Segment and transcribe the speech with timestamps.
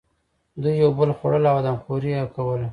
[0.61, 2.67] دوی یو بل خوړل او آدم خوري یې کوله.